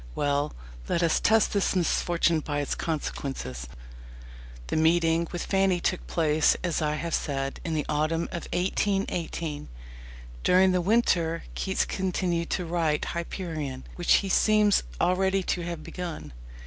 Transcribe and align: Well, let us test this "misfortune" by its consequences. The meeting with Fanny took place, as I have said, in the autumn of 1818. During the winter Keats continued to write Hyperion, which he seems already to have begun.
Well, 0.15 0.51
let 0.89 1.03
us 1.03 1.19
test 1.19 1.53
this 1.53 1.75
"misfortune" 1.75 2.39
by 2.39 2.59
its 2.59 2.73
consequences. 2.73 3.67
The 4.65 4.75
meeting 4.75 5.27
with 5.31 5.43
Fanny 5.45 5.79
took 5.79 6.07
place, 6.07 6.57
as 6.63 6.81
I 6.81 6.95
have 6.95 7.13
said, 7.13 7.59
in 7.63 7.75
the 7.75 7.85
autumn 7.87 8.23
of 8.31 8.47
1818. 8.51 9.69
During 10.43 10.71
the 10.71 10.81
winter 10.81 11.43
Keats 11.53 11.85
continued 11.85 12.49
to 12.49 12.65
write 12.65 13.05
Hyperion, 13.13 13.83
which 13.95 14.11
he 14.25 14.29
seems 14.29 14.81
already 14.99 15.43
to 15.43 15.61
have 15.61 15.83
begun. 15.83 16.33